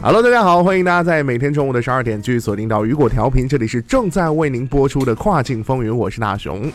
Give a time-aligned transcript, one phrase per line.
[0.00, 6.70] Hello，大家好，欢迎大家在每天中午的十二点继续锁定到雨果调频，这里是正在为您播出的跨境风云，我是大熊。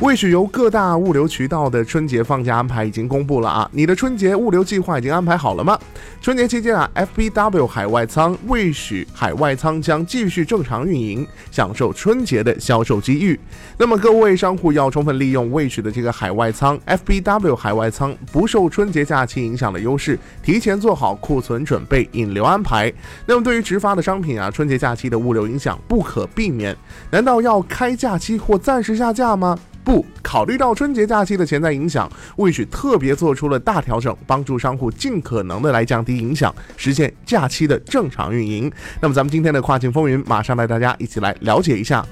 [0.00, 3.70] 未许由各大物流渠道的春节放假安排已经公布了啊！
[3.72, 5.78] 你的春节物流计划已经安排好了吗？
[6.20, 13.38] 春节期间啊，FBW 海外仓未许海外仓将继续正常运营，享受春节的销售机遇。
[13.78, 22.92] 那么各位商户要充分利用未许的这个海外仓 FBW 海外仓不受春节假期影响的优势，提前做好库存准备、引流安排。
[23.24, 26.76] 那么对于直发的商品啊，春节假期的物流影响不可避免，
[27.10, 29.58] 难道要开假期或暂时下架吗？
[29.84, 38.72] 不考虑到春节假期的潜在影响，魏许特别做出了大调整，帮助商户尽可能的来降低影响，实现假期的正常运营。
[39.00, 42.04] 那么咱们今天的跨境风云，马上带大家一起来了解一下。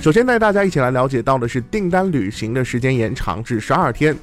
[0.00, 4.16] 首先带大家一起来了解到的是订单旅行的时间延长至十二天。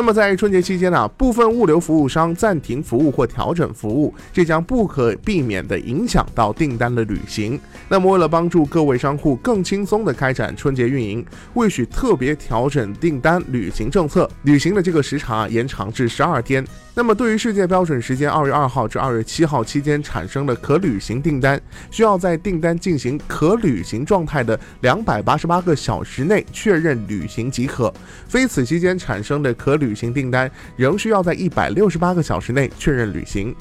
[0.00, 7.60] 那么在春节期间呢，部分物流服务商暂停服务或调整服务，这将不可避免地影响到订单的履行。
[7.86, 16.66] 那么为了帮助各位商户更轻松地开展春节运营，为许特别调整订单履行政策，履行的这个时长啊延长至十二天。
[16.94, 27.92] 那么对于世界标准时间二月二号至二月七号期间产生的可履行订单，需要在订单进行可履行状态的两百八十八个小时内确认履行即可；
[28.26, 33.52] 非此期间产生的可履旅行订单，仍需要在一百六十八个小时内确认旅行。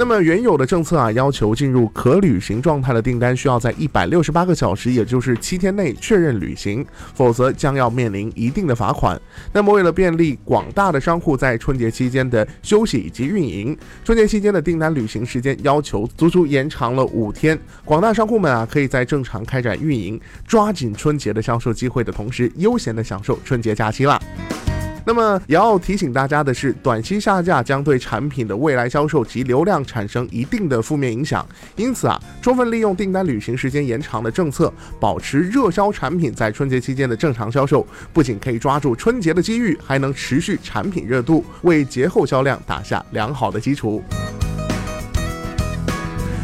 [0.00, 6.82] 那么原有的政策啊，要求进入可履行状态的订单需要在一百六十八个小时，也就是七天内确认履行，
[7.14, 9.20] 否则将要面临一定的罚款。
[9.52, 17.60] 那么为了便利广大的商户在春节期间的休息以及运营，春节期间的订单履行时间要求足足延长了五天。
[17.84, 24.18] 广大商户们啊，可以在正常开展运营、抓紧春节的销售机会的同时，悠闲的享受春节假期啦。
[25.04, 31.46] 那么也要提醒大家的是，短期下架将对产品的未来销售及流量产生一定的负面影响。
[31.76, 44.02] 因此啊，充分利用订单履行时间延长的政策，保持热销产品在春节期间的正常销售，不仅可以抓住春节的机遇，还能持续产品热度，为节后销量打下良好的基础。